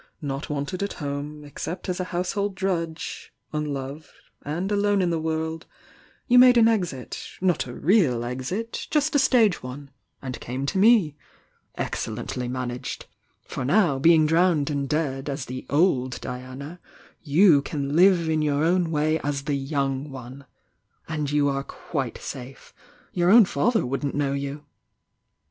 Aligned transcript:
Not 0.19 0.49
wanted 0.49 0.81
at 0.81 0.93
home, 0.93 1.43
except^ 1.43 1.87
a 1.99 2.05
housSold 2.05 2.55
drudge 2.55 3.31
unlov^ 3.53 4.05
and 4.41 4.67
^o^ 4.71 4.99
in 4.99 5.11
the 5.11 5.19
world, 5.19 5.67
you 6.27 6.39
made 6.39 6.57
an 6.57 6.65
exitr 6.65 7.39
not 7.39 7.67
a 7.67 7.75
real 7.75 8.23
exit 8.25 8.49
THE 8.49 8.55
YOUNG 8.55 8.63
DIANA 8.63 8.69
2A0 8.71 8.89
just 8.89 9.15
s 9.15 9.23
stage 9.23 9.61
one 9.61 9.91
I— 9.93 10.25
and 10.25 10.39
came 10.41 10.65
to 10.65 10.79
met 10.79 11.13
Excellently 11.75 12.47
managed 12.47 13.05
I— 13.05 13.13
for 13.51 13.63
now, 13.63 13.99
being 13.99 14.25
drowned 14.25 14.71
and 14.71 14.89
dead, 14.89 15.29
as 15.29 15.45
the 15.45 15.67
old 15.69 16.19
Diana, 16.19 16.79
you 17.21 17.61
can 17.61 17.95
live 17.95 18.27
in 18.27 18.41
your 18.41 18.63
own 18.63 18.89
way 18.89 19.19
as 19.19 19.43
Uie 19.43 19.69
young 19.69 20.09
one! 20.09 20.45
And 21.07 21.29
you 21.29 21.47
are 21.47 21.63
quite 21.63 22.17
safe! 22.17 22.73
Your 23.13 23.29
own 23.29 23.45
father 23.45 23.85
wouldn't 23.85 24.15
know 24.15 24.33
you!" 24.33 24.65